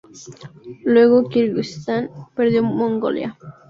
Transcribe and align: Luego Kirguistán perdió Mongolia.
Luego 0.83 1.29
Kirguistán 1.29 2.09
perdió 2.35 2.63
Mongolia. 2.63 3.37